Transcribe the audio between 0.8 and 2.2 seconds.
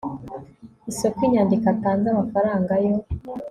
isoko inyandiko atanze